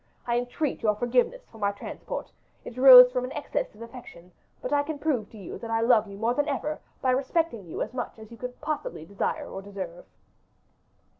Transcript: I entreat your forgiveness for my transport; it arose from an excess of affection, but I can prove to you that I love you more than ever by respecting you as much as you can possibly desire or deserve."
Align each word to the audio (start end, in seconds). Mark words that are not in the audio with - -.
I 0.25 0.35
entreat 0.39 0.81
your 0.81 0.95
forgiveness 0.95 1.45
for 1.51 1.59
my 1.59 1.71
transport; 1.71 2.31
it 2.65 2.75
arose 2.75 3.11
from 3.11 3.23
an 3.23 3.31
excess 3.33 3.75
of 3.75 3.83
affection, 3.83 4.31
but 4.59 4.73
I 4.73 4.81
can 4.81 4.97
prove 4.97 5.29
to 5.29 5.37
you 5.37 5.59
that 5.59 5.69
I 5.69 5.81
love 5.81 6.07
you 6.07 6.17
more 6.17 6.33
than 6.33 6.47
ever 6.49 6.79
by 7.03 7.11
respecting 7.11 7.65
you 7.67 7.83
as 7.83 7.93
much 7.93 8.17
as 8.17 8.31
you 8.31 8.37
can 8.37 8.53
possibly 8.61 9.05
desire 9.05 9.47
or 9.47 9.61
deserve." 9.61 10.05